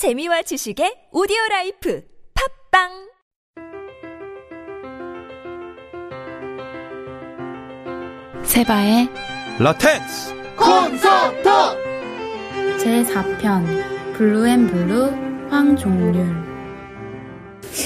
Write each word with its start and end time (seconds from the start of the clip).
재미와 0.00 0.40
지식의 0.40 1.12
오디오 1.12 1.36
라이프 1.50 2.02
팝빵! 2.32 2.88
세바의 8.42 9.10
라텍스! 9.58 10.32
콘서트! 10.56 11.50
제4편 12.82 14.16
블루앤블루 14.16 15.10
황종률. 15.50 16.24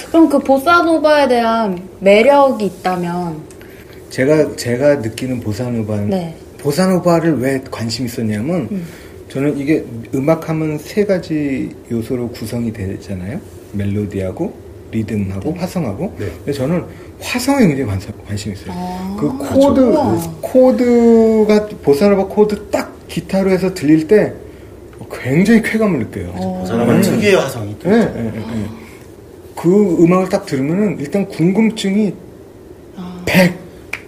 그럼 0.07 0.29
그 0.29 0.39
보사노바에 0.39 1.27
대한 1.27 1.89
매력이 1.99 2.65
있다면? 2.65 3.43
제가 4.11 4.55
제가 4.55 4.95
느끼는 5.01 5.41
보사노바는 5.41 6.11
네. 6.11 6.39
보사노바를 6.59 7.41
왜 7.41 7.61
관심 7.73 8.07
있었냐면 8.07 8.69
저는 9.35 9.59
이게 9.59 9.85
음악하면 10.15 10.79
세 10.79 11.05
가지 11.05 11.69
요소로 11.91 12.29
구성이 12.31 12.73
되잖아요. 12.73 13.41
멜로디하고 13.73 14.55
리듬하고 14.93 15.53
네. 15.53 15.59
화성하고. 15.59 16.15
근데 16.17 16.53
저는 16.53 16.85
화성에 17.21 17.67
굉장히 17.67 17.85
관심, 17.85 18.13
관심 18.25 18.53
있어요. 18.53 18.69
아, 18.71 19.17
그 19.19 19.37
코드 19.37 19.81
우와. 19.81 20.39
코드가 20.41 21.67
보사노바 21.83 22.27
코드 22.27 22.67
딱 22.71 22.97
기타로 23.09 23.51
해서 23.51 23.75
들릴 23.75 24.07
때 24.07 24.33
굉장히 25.11 25.63
쾌감을 25.63 25.99
느껴요. 25.99 26.33
어. 26.37 26.65
사람은 26.69 27.01
특유의 27.01 27.35
화성이 27.35 27.77
또 27.81 27.91
네. 27.91 28.05
네, 28.05 28.23
네, 28.23 28.31
네. 28.31 28.67
그 29.57 29.97
음악을 30.01 30.29
딱 30.29 30.47
들으면은 30.47 30.99
일단 31.01 31.27
궁금증이 31.27 32.15
아. 32.97 33.21
100, 33.27 33.53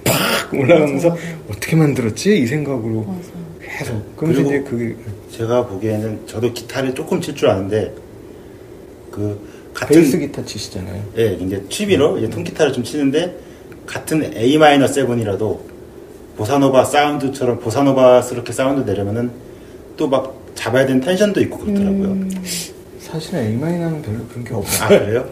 팍 0.04 0.54
올라가면서 0.54 1.08
맞아, 1.08 1.20
맞아. 1.20 1.36
어떻게 1.50 1.74
만들었지? 1.74 2.38
이 2.38 2.46
생각으로 2.46 3.02
맞아. 3.02 3.35
계속. 3.78 4.16
그러면서 4.16 4.42
그리고 4.42 4.50
이제 4.56 4.70
그게 4.70 4.96
제가 5.30 5.66
보기에는 5.66 6.26
저도 6.26 6.52
기타를 6.52 6.94
조금 6.94 7.20
칠 7.20 7.34
줄 7.34 7.48
아는데 7.48 7.92
그 9.10 9.38
같은 9.74 9.96
베이스 9.96 10.18
기타 10.18 10.44
치시잖아요. 10.44 11.02
예, 11.18 11.32
이제 11.34 11.62
취미로 11.68 12.16
이제 12.18 12.28
통기타를 12.30 12.72
좀 12.72 12.82
치는데 12.82 13.36
같은 13.86 14.34
A 14.36 14.56
마이너 14.58 14.86
7이라도 14.86 15.58
보사노바 16.36 16.84
사운드처럼 16.84 17.60
보사노바스럽게 17.60 18.52
사운드 18.52 18.88
내려면은 18.88 19.30
또 19.96 20.08
막 20.08 20.34
잡아야 20.54 20.86
되는 20.86 21.00
텐션도 21.00 21.40
있고 21.42 21.58
그렇더라고요. 21.58 22.04
음. 22.08 22.30
사실은 23.06 23.38
A마이너는 23.40 24.02
별로 24.02 24.18
그런 24.26 24.44
게 24.44 24.52
없어요. 24.54 24.84
아 24.84 24.88
그래요? 24.98 25.28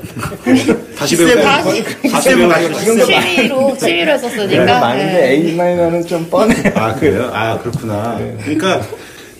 다시 0.96 1.16
배우고 1.16 1.42
다시 1.42 1.84
다시 2.08 2.28
배우고 2.36 3.04
취미로 3.04 3.76
취미로 3.76 4.12
했었으니까 4.12 4.80
많은데 4.80 5.12
네. 5.12 5.30
A마이너는 5.50 6.06
좀 6.06 6.24
뻔해. 6.30 6.54
아 6.78 6.94
그래요? 6.94 7.30
아 7.32 7.58
그렇구나. 7.58 8.16
네. 8.18 8.36
그러니까 8.42 8.80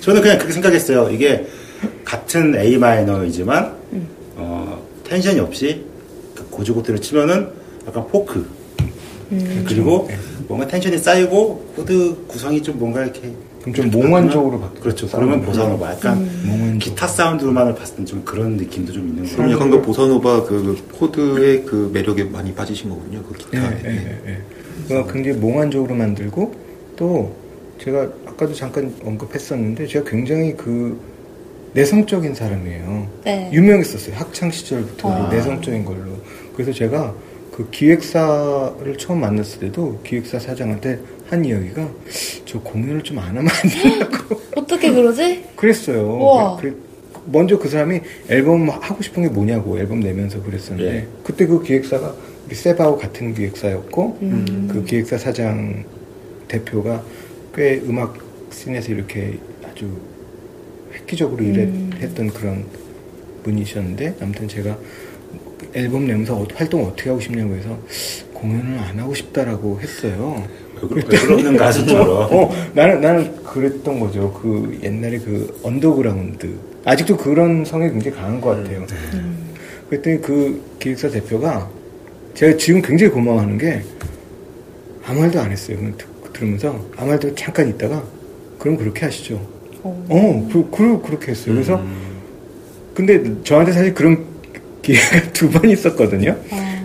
저는 0.01 0.21
그냥 0.21 0.37
그렇게 0.39 0.53
생각했어요. 0.53 1.11
이게 1.11 1.47
같은 2.05 2.57
A 2.59 2.77
마이너이지만 2.77 3.73
어, 4.37 4.83
텐션이 5.05 5.39
없이 5.39 5.85
그 6.35 6.45
곧이곧대로 6.51 6.98
치면은 6.98 7.51
약간 7.87 8.05
포크 8.09 8.45
그리고 9.67 10.09
뭔가 10.49 10.67
텐션이 10.67 10.99
쌓이고 10.99 11.73
코드 11.77 12.17
구성이 12.27 12.63
좀 12.63 12.79
뭔가 12.79 13.03
이렇게 13.03 13.33
그럼 13.61 13.75
좀 13.75 13.91
몽환적으로 13.91 14.61
바뀌죠, 14.61 14.83
그렇죠. 14.83 15.09
그러면 15.09 15.41
보사노바 15.41 15.93
약간 15.93 16.29
몽환적. 16.45 16.79
기타 16.81 17.07
사운드로만을 17.07 17.75
봤을 17.75 17.97
땐좀 17.97 18.23
그런 18.25 18.59
느낌도 18.59 18.93
좀 18.93 19.09
있는 19.09 19.25
그럼 19.25 19.37
거예요. 19.37 19.57
약간 19.57 19.71
그 19.71 19.81
보사노바 19.81 20.45
그 20.45 20.77
코드의 20.99 21.65
그 21.65 21.91
매력에 21.93 22.25
많이 22.25 22.53
빠지신 22.53 22.91
거군요. 22.91 23.23
그 23.23 23.35
예, 23.35 23.39
기타에. 23.39 23.81
예, 23.85 23.89
예, 23.89 24.31
예. 24.33 24.39
그러니까 24.87 25.13
굉장히 25.13 25.39
몽환적으로 25.39 25.95
만들고 25.95 26.55
또 26.97 27.35
제가 27.83 28.09
아까도 28.27 28.53
잠깐 28.53 28.95
언급했었는데 29.03 29.87
제가 29.87 30.11
굉장히 30.11 30.55
그 30.55 31.01
내성적인 31.73 32.35
사람이에요. 32.35 33.09
네. 33.25 33.51
유명했었어요. 33.53 34.15
학창 34.15 34.51
시절부터 34.51 35.11
아. 35.11 35.29
내성적인 35.31 35.85
걸로. 35.85 36.19
그래서 36.55 36.73
제가 36.73 37.15
그 37.55 37.71
기획사를 37.71 38.99
처음 38.99 39.21
만났을 39.21 39.61
때도 39.61 40.01
기획사 40.03 40.41
사장한테 40.41 40.99
한 41.29 41.45
이야기가 41.45 41.89
저 42.45 42.59
공연을 42.61 43.05
좀 43.05 43.17
안 43.20 43.29
하면 43.29 43.47
안 43.47 43.70
되냐고 43.70 44.41
어떻게 44.57 44.91
그러지? 44.92 45.45
그랬어요. 45.55 46.03
우와. 46.19 46.57
그래- 46.57 46.75
먼저 47.27 47.57
그 47.57 47.69
사람이 47.69 48.01
앨범 48.29 48.69
하고 48.69 49.01
싶은 49.01 49.23
게 49.23 49.29
뭐냐고 49.29 49.79
앨범 49.79 50.01
내면서 50.01 50.43
그랬었는데 50.43 50.93
네. 50.93 51.07
그때 51.23 51.47
그 51.47 51.63
기획사가 51.63 52.13
세바하고 52.51 52.98
같은 52.98 53.33
기획사였고 53.33 54.19
음. 54.23 54.69
그 54.70 54.85
기획사 54.85 55.17
사장 55.17 55.85
대표가 56.48 57.05
꽤 57.55 57.81
음악 57.87 58.19
씬에서 58.51 58.93
이렇게 58.93 59.39
아주 59.64 59.89
획기적으로 60.93 61.43
음. 61.45 61.91
일했던 61.98 62.31
그런 62.31 62.64
분이셨는데 63.45 64.17
아무튼 64.20 64.48
제가 64.48 64.77
앨범 65.74 66.07
내면서 66.07 66.36
어- 66.36 66.46
활동 66.55 66.85
어떻게 66.86 67.08
하고 67.11 67.20
싶냐고 67.20 67.55
해서 67.55 67.77
공연을 68.33 68.79
안 68.79 68.98
하고 68.98 69.14
싶다라고 69.14 69.80
했어요. 69.80 70.42
왜, 70.83 71.02
그러- 71.02 71.02
왜 71.11 71.18
그러는 71.18 71.57
가수처럼. 71.57 72.08
어, 72.33 72.51
나는, 72.74 73.01
나는 73.01 73.42
그랬던 73.42 73.98
거죠. 74.01 74.33
그 74.40 74.79
옛날에 74.83 75.18
그 75.18 75.58
언더그라운드. 75.63 76.48
아직도 76.84 77.17
그런 77.17 77.64
성향이 77.64 77.91
굉장히 77.90 78.17
강한 78.17 78.40
것 78.40 78.51
같아요. 78.51 78.86
그랬더니 79.89 80.20
그 80.20 80.63
기획사 80.79 81.08
대표가 81.08 81.68
제가 82.34 82.57
지금 82.57 82.83
굉장히 82.83 83.13
고마워하는 83.13 83.57
게 83.58 83.83
아무 85.07 85.20
말도 85.20 85.40
안 85.40 85.51
했어요. 85.51 85.79
들으면서 86.33 86.79
아무 86.96 87.08
말도 87.11 87.34
잠깐 87.34 87.68
있다가 87.68 88.02
그럼 88.58 88.77
그렇게 88.77 89.05
하시죠. 89.07 89.34
어. 89.83 90.07
어, 90.08 90.48
그, 90.52 90.68
그, 90.70 91.01
그렇게 91.02 91.30
했어요. 91.33 91.55
그래서 91.55 91.83
근데 92.95 93.23
저한테 93.45 93.73
사실 93.73 93.95
그런 93.95 94.24
기회가 94.84 95.33
두 95.33 95.50
번 95.50 95.68
있었거든요. 95.70 96.36
아, 96.50 96.84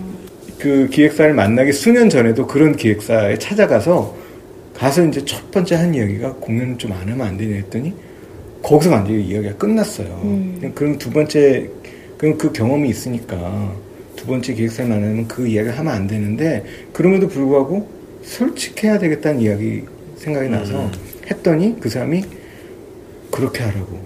그 0.58 0.88
기획사를 0.90 1.32
만나기 1.34 1.72
수년 1.72 2.08
전에도 2.10 2.46
그런 2.46 2.74
기획사에 2.76 3.38
찾아가서 3.38 4.16
가서 4.74 5.04
이제 5.06 5.24
첫 5.24 5.50
번째 5.50 5.74
한 5.76 5.94
이야기가 5.94 6.34
공연을 6.34 6.78
좀 6.78 6.92
안 6.92 7.00
하면 7.08 7.20
안 7.26 7.36
되냐 7.36 7.54
했더니 7.56 7.92
거기서 8.62 8.90
완전히 8.90 9.22
이야기가 9.24 9.56
끝났어요. 9.56 10.20
음. 10.24 10.72
그럼 10.74 10.98
두 10.98 11.10
번째 11.10 11.68
그럼 12.18 12.36
그 12.38 12.52
경험이 12.52 12.88
있으니까 12.90 13.72
두 14.16 14.26
번째 14.26 14.52
기획사를 14.54 14.88
만나면 14.90 15.28
그 15.28 15.46
이야기를 15.46 15.78
하면 15.78 15.92
안 15.94 16.06
되는데 16.06 16.64
그럼에도 16.92 17.28
불구하고 17.28 17.88
솔직해야 18.22 18.98
되겠다는 18.98 19.40
이야기 19.40 19.82
생각이 20.16 20.48
나서 20.50 20.90
했더니 21.30 21.76
그 21.80 21.88
사람이 21.88 22.22
그렇게 23.30 23.62
하라고. 23.62 23.98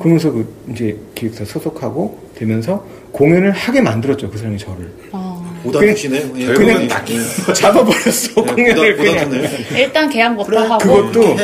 그러면서 0.00 0.32
그 0.32 0.46
이제 0.72 0.96
기획사 1.14 1.44
소속하고 1.44 2.18
되면서 2.34 2.84
공연을 3.18 3.50
하게 3.50 3.80
만들었죠 3.80 4.30
그 4.30 4.38
사람이 4.38 4.56
저를. 4.58 4.88
아. 5.10 5.34
오다 5.64 5.80
그냥- 5.80 5.94
주시네. 5.96 6.16
예, 6.36 6.46
그냥 6.46 6.54
그냥 6.54 6.88
딱 6.88 7.04
잡아버렸어 7.52 8.44
공연을 8.46 8.96
그냥. 8.96 9.30
일단 9.76 10.08
계약부터 10.08 10.56
하고 10.60 10.78
그것도 10.78 11.36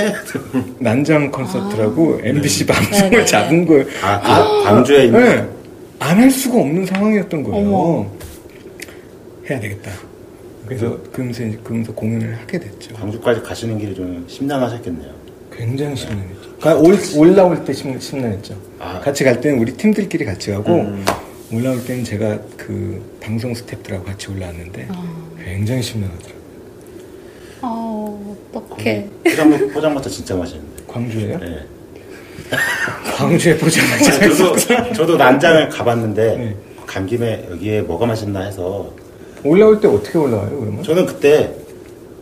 난장 0.78 1.32
콘서트라고 1.32 2.20
MBC 2.22 2.64
방송을 2.66 3.10
네네네. 3.10 3.24
잡은 3.26 3.66
거예요. 3.66 3.84
아, 4.02 4.20
그 4.20 4.62
광주에 4.64 5.04
있는 5.06 5.20
네. 5.20 5.48
안할 5.98 6.30
수가 6.30 6.60
없는 6.60 6.86
상황이었던 6.86 7.42
거예요. 7.42 7.66
어머. 7.66 8.06
해야 9.50 9.58
되겠다. 9.58 9.91
그래서 10.66 10.96
그러면서 11.12 11.42
이제 11.44 11.58
그러면서 11.64 11.92
공연을 11.92 12.36
하게 12.41 12.60
됐죠. 12.60 12.94
광주까지 12.94 13.42
가시는 13.42 13.78
길이 13.80 13.94
좀 13.96 14.24
심란하셨겠네요. 14.28 15.10
굉장히 15.54 15.96
심란했죠. 15.96 16.56
가- 16.60 16.74
올, 16.76 16.96
올라올 17.16 17.64
때 17.64 17.72
심, 17.72 17.98
심란했죠. 17.98 18.54
아. 18.78 19.00
같이 19.00 19.24
갈 19.24 19.41
때는 19.41 19.58
우리 19.58 19.72
팀들끼리 19.72 20.24
같이 20.24 20.52
가고 20.52 20.72
음. 20.82 21.04
올라올 21.53 21.84
때는 21.84 22.05
제가 22.05 22.38
그 22.56 23.03
방송 23.21 23.55
스태프들하고 23.55 24.05
같이 24.05 24.31
올라왔는데 24.31 24.88
굉장히 25.44 25.82
심란하더라고요. 25.82 26.44
아 27.60 28.16
어떡해 28.55 29.09
포장, 29.25 29.69
포장마차 29.72 30.10
진짜 30.10 30.34
맛있는데. 30.37 30.83
광주에요? 30.87 31.38
네. 31.38 31.59
광주에 33.16 33.56
보자마자 33.56 34.12
저도, 34.28 34.93
저도 34.94 35.16
난장을 35.16 35.69
가봤는데, 35.71 36.36
네. 36.36 36.57
간 36.86 37.07
김에 37.07 37.47
여기에 37.51 37.83
뭐가 37.83 38.07
맛있나 38.07 38.41
해서, 38.42 38.92
올라올 39.42 39.80
때 39.80 39.89
어떻게 39.89 40.18
올라와요 40.18 40.51
그러면? 40.60 40.83
저는 40.83 41.07
그때 41.07 41.54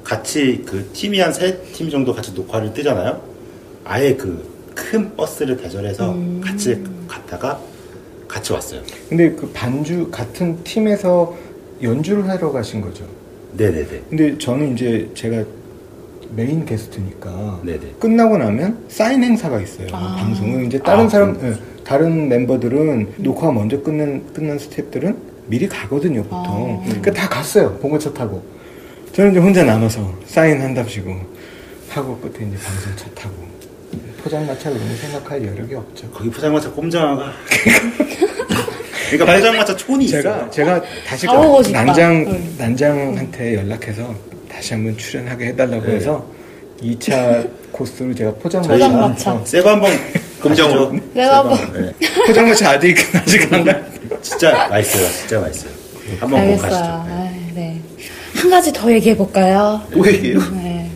같이 0.05 0.63
그 0.67 0.91
팀이 0.93 1.19
한 1.21 1.33
세 1.33 1.63
팀 1.73 1.91
정도 1.91 2.15
같이 2.15 2.33
녹화를 2.33 2.73
뜨잖아요. 2.73 3.21
아예 3.85 4.15
그 4.17 4.53
큰 4.75 5.15
버스를 5.17 5.59
대절해서 5.59 6.17
같이 6.43 6.83
갔다가 7.07 7.61
같이 8.33 8.53
왔어요. 8.53 8.81
근데 9.11 9.31
그 9.33 9.51
반주 9.53 10.09
같은 10.11 10.63
팀에서 10.65 11.37
연주를 11.83 12.29
하러 12.29 12.51
가신 12.51 12.81
거죠. 12.81 13.05
네네네. 13.53 14.03
근데 14.09 14.39
저는 14.39 14.73
이제 14.73 15.11
제가 15.15 15.45
메인 16.35 16.65
게스트니까 16.65 17.61
네네. 17.63 17.97
끝나고 18.01 18.39
나면 18.39 18.85
사인 18.89 19.23
행사가 19.23 19.61
있어요. 19.61 19.89
아. 19.93 20.17
방송은 20.19 20.65
이제 20.67 20.79
다른 20.79 21.05
아, 21.05 21.09
사람. 21.11 21.39
예, 21.43 21.55
다른 21.85 22.29
멤버들은 22.31 23.15
녹화 23.19 23.53
먼저 23.53 23.83
끝난 23.83 24.25
끝난 24.33 24.59
스태프들은 24.59 25.15
미리 25.49 25.69
가거든요 25.69 26.23
보통. 26.23 26.81
아. 26.81 26.85
그러니까 26.87 27.13
다 27.13 27.29
갔어요 27.29 27.77
봉고차 27.81 28.15
타고. 28.15 28.43
저는 29.13 29.33
이제 29.33 29.41
혼자 29.41 29.63
남아서 29.63 30.11
사인 30.25 30.59
한답시고 30.63 31.15
하고 31.91 32.17
끝에 32.17 32.49
이제 32.49 32.57
방송 32.57 32.97
차 32.97 33.11
타고 33.15 33.35
포장마차 34.23 34.71
그런 34.71 34.89
거 34.89 34.95
생각할 34.95 35.45
여력이 35.45 35.75
없죠. 35.75 36.09
거기 36.11 36.31
포장마차 36.31 36.71
꼼장어가. 36.71 37.33
그러니까 39.19 39.37
포장마차 39.39 39.77
촌이 39.77 40.09
제가 40.09 40.31
있어요. 40.37 40.51
제가 40.51 40.83
다시 41.07 41.27
가보고 41.27 41.63
싶다. 41.63 41.85
난장 41.85 42.13
응. 42.29 42.55
난장한테 42.59 43.55
연락해서 43.57 44.15
다시 44.51 44.75
한번 44.75 44.97
출연하게 44.97 45.47
해달라고 45.49 45.87
네. 45.87 45.95
해서 45.97 46.25
2차 46.83 47.49
코스로 47.73 48.15
제가 48.15 48.33
포장마차 48.35 48.73
포장마차. 48.73 49.33
어, 49.35 49.43
세고 49.45 49.69
한번. 49.69 49.91
가시죠. 50.43 50.93
내가 51.15 51.39
한번. 51.39 51.73
네. 51.73 51.93
포장마차 52.27 52.71
아직 52.71 52.97
아직 53.15 53.53
안 53.53 53.65
가. 53.65 53.79
진짜 54.23 54.67
맛있어요. 54.69 55.09
진짜 55.11 55.41
맛있어요. 55.41 55.73
한번 56.21 56.31
꼭 56.31 56.39
알겠어요. 56.65 56.71
가시죠. 56.71 57.05
네. 57.09 57.53
네. 57.55 57.81
한 58.35 58.51
가지 58.51 58.73
더 58.73 58.93
얘기해 58.93 59.17
볼까요? 59.17 59.81
또 59.93 60.07
얘기해요? 60.07 60.39
네. 60.55 60.91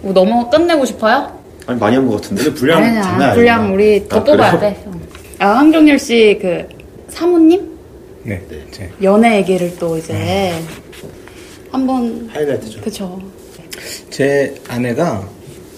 뭐 0.00 0.12
너무 0.12 0.48
끝내고 0.50 0.84
싶어요? 0.84 1.38
아니, 1.66 1.78
많이 1.78 1.94
한 1.96 2.06
것 2.08 2.16
같은데. 2.20 2.42
근데 2.44 2.58
분량 2.58 2.82
장난 2.82 3.12
아니야. 3.22 3.34
분량 3.34 3.74
우리 3.74 4.08
더 4.08 4.16
아, 4.18 4.24
뽑아야 4.24 4.56
그래요? 4.58 4.72
돼. 4.74 4.82
어. 4.86 4.92
아, 5.38 5.46
황종률 5.58 5.98
씨그 5.98 6.68
사모님 7.10 7.78
네, 8.22 8.40
네. 8.48 8.66
제 8.70 8.90
연애 9.02 9.36
얘기를 9.38 9.74
또 9.78 9.96
이제 9.96 10.52
한번 11.70 12.28
하이라이트죠. 12.32 12.80
그쵸. 12.82 13.20
제 14.10 14.54
아내가 14.68 15.26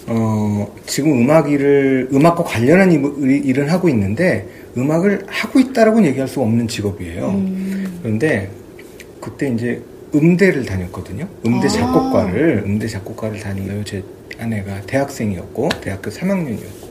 어, 0.07 0.75
지금 0.87 1.13
음악 1.23 1.51
일을 1.51 2.09
음악과 2.13 2.43
관련한 2.43 2.91
일- 2.91 3.45
일은 3.47 3.69
하고 3.69 3.89
있는데 3.89 4.49
음악을 4.77 5.25
하고 5.29 5.61
있다라고는 5.61 6.09
얘기할 6.09 6.27
수 6.27 6.41
없는 6.41 6.67
직업이에요. 6.67 7.43
그런데 8.03 8.51
그때 9.21 9.49
이제 9.51 9.81
음대를 10.15 10.65
다녔거든요. 10.67 11.29
음대 11.47 11.67
아. 11.67 11.71
작곡과를 11.71 12.65
음대 12.67 12.87
작곡과를 12.89 13.39
다니고요. 13.39 13.85
제 13.85 14.03
아내가 14.39 14.81
대학생이었고 14.83 15.69
대학교 15.81 16.11
3학년이었고. 16.11 16.89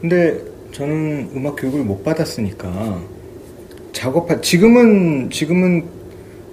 근데 0.00 0.38
저는 0.72 1.30
음악 1.34 1.56
교육을 1.56 1.82
못 1.82 2.04
받았으니까 2.04 3.02
작업할 3.92 4.40
지금은 4.42 5.30
지금은 5.30 5.84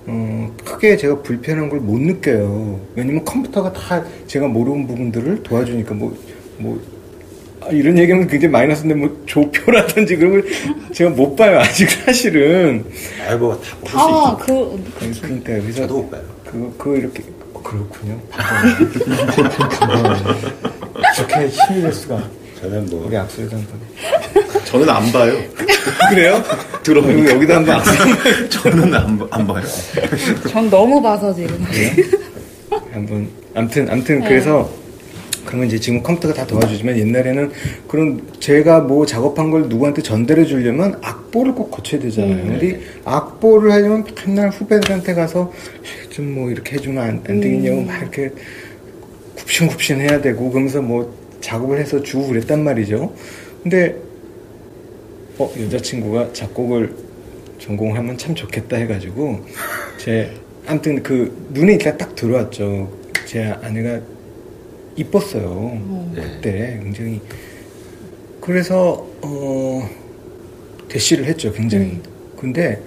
어, 0.07 0.56
크게 0.63 0.95
제가 0.98 1.22
불편한 1.22 1.69
걸 1.69 1.80
못 1.80 2.00
느껴요. 2.00 2.80
왜냐면 2.95 3.24
컴퓨터가 3.25 3.74
다 3.74 4.04
제가 4.25 4.48
모르는 4.48 4.88
부분들을 4.88 5.44
도와주니까 5.44 5.94
뭐, 5.95 6.16
뭐, 6.57 6.81
아, 7.62 7.68
이런 7.69 7.98
얘기하면 7.98 8.28
굉장히 8.28 8.51
마이너스인데 8.51 8.95
뭐 8.95 9.22
조표라든지 9.25 10.16
그런 10.16 10.31
걸 10.31 10.45
제가 10.94 11.10
못 11.12 11.36
봐요. 11.36 11.60
아직 11.60 11.89
사실은. 11.89 12.86
아이고 13.28 13.60
다볼수 13.86 13.95
다 13.98 14.31
있죠. 14.31 14.38
그, 14.45 15.22
그러니까 15.22 15.54
그래서 15.62 15.81
저도 15.81 15.98
못 15.98 16.12
봐요. 16.12 16.22
그거, 16.45 16.74
그거 16.78 16.95
이렇게 16.95 17.24
어, 17.54 17.62
그렇군요. 17.62 18.19
이렇게 21.18 21.48
힘이 21.48 21.81
될 21.81 21.92
수가. 21.94 22.24
저는 22.62 22.86
뭐 22.88 23.06
우리 23.07 23.18
악수를 23.18 23.51
한번. 23.51 23.68
저는 24.65 24.89
안 24.89 25.12
봐요. 25.12 25.33
그래요? 26.09 26.44
들어보니까. 26.83 27.21
그리고 27.24 27.36
여기다 27.36 27.56
한번. 27.57 27.80
저는 28.50 28.94
안, 28.94 29.19
안 29.31 29.48
봐요. 29.48 29.63
전 30.50 30.69
너무 30.69 31.01
봐서 31.01 31.33
지금. 31.33 31.65
한번 32.92 33.27
암튼 33.54 33.89
암튼 33.89 34.19
네. 34.19 34.27
그래서 34.27 34.69
그러면 35.45 35.68
이제 35.68 35.80
지금 35.80 36.04
컴퓨터가 36.04 36.33
다 36.33 36.45
도와주지만 36.45 36.98
옛날에는 36.98 37.51
그런 37.88 38.21
제가 38.39 38.81
뭐 38.81 39.06
작업한 39.06 39.50
걸 39.50 39.69
누구한테 39.69 40.01
전달해 40.01 40.44
주려면 40.45 40.98
악보를 41.01 41.54
꼭 41.54 41.71
고쳐야 41.71 42.01
되잖아요. 42.01 42.33
음. 42.36 42.48
근데 42.59 42.81
악보를 43.06 43.71
하려면 43.71 44.06
맨날 44.25 44.50
후배들한테 44.50 45.13
가서 45.13 45.51
좀 46.09 46.33
뭐 46.33 46.50
이렇게 46.51 46.75
해주면 46.75 47.01
안, 47.04 47.09
안 47.30 47.39
되겠냐고 47.39 47.77
음. 47.80 47.88
막 47.88 48.01
이렇게 48.01 48.31
굽신굽신 49.38 50.01
해야 50.01 50.19
되고 50.21 50.50
그러면서 50.50 50.81
뭐 50.81 51.13
작업을 51.42 51.80
해서 51.80 52.01
주고 52.04 52.27
그랬단 52.27 52.63
말이죠. 52.63 53.13
근데 53.63 53.95
어 55.39 55.54
여자친구가 55.60 56.34
작곡을 56.34 56.95
전공하면 57.60 58.18
참 58.18 58.34
좋겠다 58.34 58.78
해가지고 58.78 59.45
제 59.98 60.34
아무튼 60.66 61.01
그 61.04 61.48
눈에 61.51 61.74
일단 61.74 61.98
딱 61.98 62.16
들어왔죠. 62.16 62.92
제 63.25 63.44
아내가 63.62 64.01
이뻤어요. 64.95 66.12
그때 66.16 66.80
굉장히 66.81 67.22
그래서 68.42 69.07
어 69.22 69.89
대시를 70.89 71.25
했죠. 71.25 71.51
굉장히. 71.54 71.86
음. 71.86 72.04
근데 72.38 72.81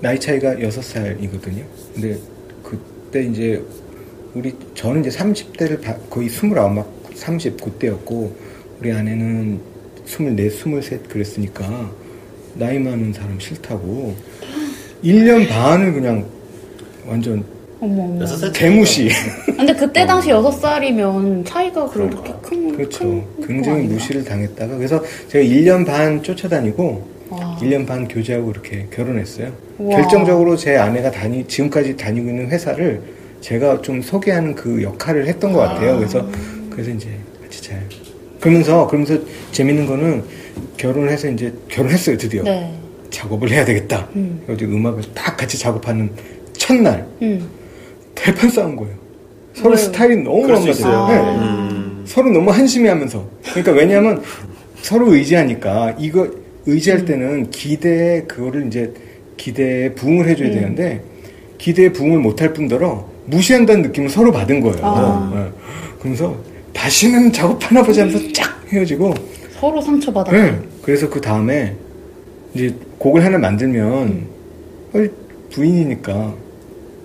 나이 0.00 0.18
차이가 0.18 0.54
6살이거든요. 0.54 1.64
근데 1.94 2.18
그때 2.62 3.22
이제 3.22 3.64
우리 4.34 4.54
저는 4.74 5.04
이제 5.04 5.10
30대를 5.10 6.08
거의 6.08 6.28
29, 6.28 6.54
막 6.54 6.92
30 7.14 7.60
그때였고 7.60 8.36
우리 8.80 8.92
아내는 8.92 9.60
24, 10.06 10.30
23 10.78 11.02
그랬으니까 11.08 11.90
나이 12.54 12.78
많은 12.78 13.12
사람 13.12 13.38
싫다고 13.38 14.14
1년 15.04 15.48
반을 15.48 15.92
그냥 15.92 16.26
완전 17.06 17.44
어머, 17.80 18.02
어머. 18.02 18.20
여섯 18.20 18.36
살 18.36 18.52
개무시. 18.52 19.08
근데 19.56 19.72
그때 19.74 20.04
당시 20.06 20.28
여섯 20.28 20.50
살이면 20.50 21.44
차이가 21.46 21.88
그렇게 21.88 22.34
큰, 22.42 22.76
그렇죠. 22.76 23.04
큰 23.40 23.46
굉장히? 23.46 23.86
무시를 23.86 24.22
당했다가 24.22 24.76
그래서 24.76 25.02
제가 25.28 25.42
1년 25.44 25.86
반 25.86 26.22
쫓아다니고 26.22 27.08
와. 27.30 27.56
1년 27.60 27.86
반 27.86 28.06
교제하고 28.06 28.50
이렇게 28.50 28.86
결혼했어요. 28.92 29.50
우와. 29.78 29.96
결정적으로 29.96 30.56
제 30.56 30.76
아내가 30.76 31.10
다니 31.10 31.46
지금까지 31.48 31.96
다니고 31.96 32.28
있는 32.28 32.48
회사를 32.48 33.00
제가 33.40 33.80
좀 33.80 34.02
소개하는 34.02 34.54
그 34.54 34.82
역할을 34.82 35.26
했던 35.26 35.52
것 35.52 35.60
같아요. 35.60 35.96
그래서 35.96 36.28
그래서 36.70 36.90
이제 36.90 37.08
같이 37.42 37.62
잘 37.62 37.80
그러면서 38.40 38.86
그러면서 38.86 39.18
재밌는 39.52 39.86
거는 39.86 40.24
결혼을 40.76 41.10
해서 41.10 41.28
이제 41.28 41.52
결혼했어요 41.68 42.16
드디어 42.16 42.42
네. 42.42 42.74
작업을 43.10 43.50
해야 43.50 43.64
되겠다. 43.64 44.08
음. 44.16 44.42
그래서 44.46 44.64
음악을 44.64 45.02
딱 45.14 45.36
같이 45.36 45.58
작업하는 45.58 46.10
첫날 46.54 47.06
음. 47.22 47.48
대판 48.14 48.48
싸운 48.50 48.76
거예요. 48.76 48.94
서로 49.54 49.74
왜요? 49.74 49.76
스타일이 49.76 50.16
너무 50.16 50.44
안. 50.44 50.64
맞아요. 50.64 51.08
네. 51.08 51.38
음. 51.38 52.04
서로 52.06 52.30
너무 52.30 52.50
한심해하면서. 52.50 53.28
그러니까 53.50 53.72
왜냐하면 53.72 54.22
서로 54.80 55.12
의지하니까 55.14 55.96
이거 55.98 56.30
의지할 56.66 57.04
때는 57.04 57.50
기대에 57.50 58.22
그거를 58.22 58.66
이제 58.66 58.92
기대에 59.36 59.92
부응을 59.94 60.28
해줘야 60.28 60.48
음. 60.48 60.54
되는데 60.54 61.02
기대에 61.58 61.92
부응을 61.92 62.18
못할 62.18 62.52
뿐더러 62.52 63.08
무시한다는 63.26 63.82
느낌을 63.82 64.08
서로 64.08 64.32
받은 64.32 64.60
거예요. 64.60 64.78
아. 64.82 65.32
네. 65.34 65.50
그러면서 65.98 66.36
다시는 66.72 67.32
작업하나 67.32 67.82
보자 67.82 68.02
하면서 68.02 68.18
쫙 68.18 68.19
헤어지고 68.72 69.14
서로 69.52 69.80
상처받았 69.80 70.32
네. 70.32 70.58
그래서 70.82 71.08
그 71.08 71.20
다음에 71.20 71.76
이제 72.54 72.74
곡을 72.98 73.24
하나 73.24 73.38
만들면 73.38 74.26
어, 74.94 75.06
부인이니까 75.52 76.34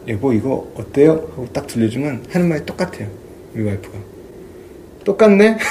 여보 0.07 0.34
이거 0.34 0.72
어때요? 0.75 1.12
하고 1.31 1.48
딱 1.51 1.65
들려주면 1.67 2.25
하는 2.29 2.50
말이 2.50 2.65
똑같아요. 2.65 3.07
우리 3.53 3.63
와이프가 3.63 3.98
똑같네. 5.03 5.57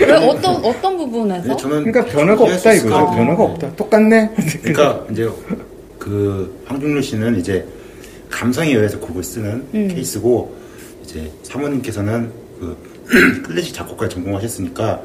왜 0.00 0.12
어떤 0.12 0.64
어떤 0.64 0.96
부분에서? 0.96 1.42
근데 1.42 1.56
저는 1.56 1.92
그러니까 1.92 2.04
변화가 2.12 2.44
없다 2.44 2.72
이거죠. 2.72 2.90
같아요. 2.94 3.16
변화가 3.16 3.42
없다. 3.44 3.76
똑같네. 3.76 4.30
그러니까 4.62 5.06
이제 5.10 5.28
그 5.98 6.62
황중률 6.64 7.02
씨는 7.02 7.38
이제 7.38 7.66
감성에 8.30 8.72
의해서 8.72 8.98
곡을 8.98 9.22
쓰는 9.22 9.64
음. 9.74 9.88
케이스고 9.88 10.56
이제 11.04 11.30
사모님께서는 11.42 12.32
그 12.58 12.76
클래식 13.44 13.74
작곡가에 13.74 14.08
전공하셨으니까 14.08 15.02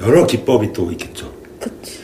여러 0.00 0.26
기법이 0.26 0.72
또 0.72 0.90
있겠죠. 0.92 1.32
그치. 1.60 2.00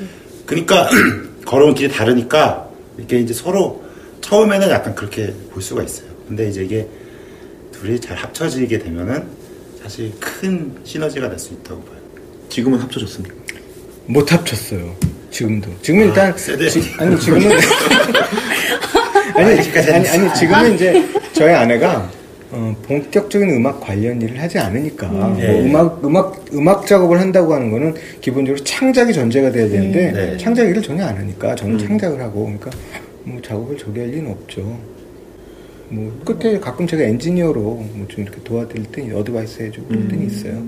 그러니까 0.47 0.89
걸어온 1.45 1.75
길이 1.75 1.91
다르니까 1.91 2.69
이게 2.99 3.19
이제 3.19 3.33
서로 3.35 3.83
처음에는 4.21 4.71
약간 4.71 4.95
그렇게 4.95 5.33
볼 5.51 5.63
수가 5.63 5.83
있어요. 5.83 6.09
근데 6.29 6.49
이제 6.49 6.63
이게 6.65 6.89
둘이 7.73 8.01
잘 8.01 8.17
합쳐지게 8.17 8.79
되면은 8.79 9.25
사실 9.83 10.13
큰 10.21 10.73
시너지가 10.85 11.29
될수 11.29 11.53
있다고 11.55 11.83
봐요. 11.83 11.99
지금은 12.49 12.79
합쳐졌습니까? 12.81 13.35
못 14.07 14.33
합쳤어요. 14.33 14.95
지금도. 15.31 15.71
지금은 15.83 16.05
아, 16.05 16.09
일단 16.09 16.39
세대. 16.39 16.69
지- 16.69 16.95
아니 16.99 17.19
지금은 17.19 17.51
아니 19.35 19.59
아니 19.59 19.91
안 19.91 20.07
아니 20.07 20.35
지금은 20.39 20.75
이제 20.75 21.09
저희 21.33 21.53
아내가 21.55 22.09
어, 22.53 22.77
본격적인 22.87 23.49
음악 23.51 23.81
관련 23.81 24.21
일을 24.21 24.39
하지 24.39 24.59
않으니까 24.59 25.09
뭐 25.09 25.35
네. 25.37 25.61
음악 25.65 26.05
음악 26.05 26.45
음악 26.53 26.87
작업을 26.87 27.19
한다고 27.19 27.55
하는 27.55 27.71
거는 27.71 27.95
기본적으로 28.21 28.63
창작이 28.63 29.13
전제가 29.13 29.51
돼야 29.51 29.67
되는데 29.69 30.11
음, 30.11 30.15
네. 30.15 30.37
창작 30.37 30.69
일을 30.69 30.83
전혀 30.83 31.05
안 31.07 31.17
하니까 31.17 31.55
저는 31.55 31.75
음. 31.75 31.79
창작을 31.79 32.21
하고 32.21 32.45
그러니까 32.45 32.71
뭐 33.25 33.41
작업을 33.41 33.79
저기 33.79 34.01
할 34.01 34.11
리는 34.11 34.31
없죠. 34.31 34.79
뭐 35.89 36.21
끝에 36.25 36.59
가끔 36.59 36.87
제가 36.87 37.03
엔지니어로 37.03 37.61
뭐 37.61 38.07
좀 38.09 38.23
이렇게 38.25 38.43
도와드릴 38.45 38.85
때 38.87 39.11
어드바이스 39.13 39.63
해주고 39.63 39.89
그럴 39.89 40.09
때는 40.09 40.27
있어요. 40.27 40.63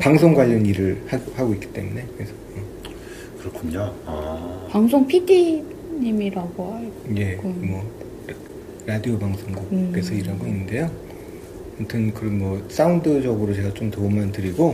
방송 0.00 0.32
관련 0.32 0.64
일을 0.64 1.02
하, 1.06 1.18
하고 1.34 1.52
있기 1.54 1.66
때문에 1.72 2.04
그래서 2.16 2.32
어. 2.56 2.62
그렇군요. 3.40 3.92
아, 4.06 4.66
방송 4.70 5.06
PD님이라고 5.06 6.74
알고. 6.74 7.20
예, 7.20 7.38
음. 7.44 7.58
뭐 7.62 8.01
라디오 8.86 9.18
방송국에서 9.18 10.12
음. 10.12 10.18
일하고 10.18 10.46
있는데요. 10.46 10.90
아무튼 11.78 12.12
그런 12.12 12.38
뭐 12.38 12.66
사운드적으로 12.68 13.54
제가 13.54 13.72
좀 13.74 13.90
도움만 13.90 14.32
드리고 14.32 14.68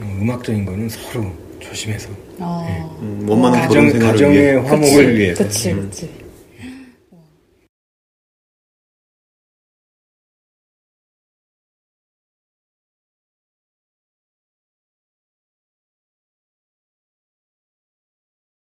어, 0.00 0.18
음악적인 0.20 0.64
거는 0.64 0.88
서로 0.88 1.30
조심해서 1.58 2.08
아. 2.38 2.98
음, 3.00 3.26
원만한 3.28 3.62
가정 3.62 3.98
가정의 3.98 4.38
위해 4.38 4.54
화목을 4.54 5.18
위해서 5.18 5.44
그치, 5.44 5.72
음. 5.72 5.82
그치. 5.82 6.27